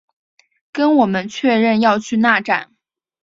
[0.71, 2.71] 跟我们确认要去那站